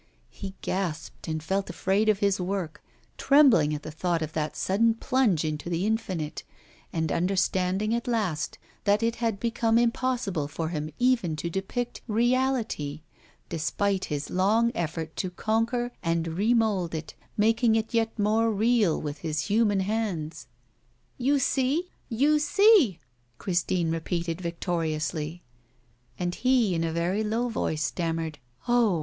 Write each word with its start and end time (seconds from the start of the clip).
He 0.31 0.55
gasped 0.63 1.27
and 1.27 1.43
felt 1.43 1.69
afraid 1.69 2.09
of 2.09 2.17
his 2.21 2.41
work, 2.41 2.81
trembling 3.19 3.71
at 3.75 3.83
the 3.83 3.91
thought 3.91 4.23
of 4.23 4.33
that 4.33 4.57
sudden 4.57 4.95
plunge 4.95 5.45
into 5.45 5.69
the 5.69 5.85
infinite, 5.85 6.41
and 6.91 7.11
understanding 7.11 7.93
at 7.93 8.07
last 8.07 8.57
that 8.85 9.03
it 9.03 9.17
had 9.17 9.39
become 9.39 9.77
impossible 9.77 10.47
for 10.47 10.69
him 10.69 10.89
even 10.97 11.35
to 11.35 11.51
depict 11.51 12.01
Reality, 12.07 13.03
despite 13.47 14.05
his 14.05 14.31
long 14.31 14.71
effort 14.73 15.15
to 15.17 15.29
conquer 15.29 15.91
and 16.01 16.29
remould 16.35 16.95
it, 16.95 17.13
making 17.37 17.75
it 17.75 17.93
yet 17.93 18.17
more 18.17 18.49
real 18.51 18.99
with 18.99 19.19
his 19.19 19.41
human 19.41 19.81
hands. 19.81 20.47
'You 21.19 21.37
see! 21.37 21.91
you 22.09 22.39
see!' 22.39 22.97
Christine 23.37 23.91
repeated, 23.91 24.41
victoriously. 24.41 25.43
And 26.17 26.33
he, 26.33 26.73
in 26.73 26.83
a 26.83 26.91
very 26.91 27.23
low 27.23 27.49
voice, 27.49 27.83
stammered: 27.83 28.39
'Oh! 28.67 28.99